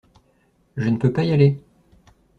[0.77, 1.61] Je ne peux pas y aller.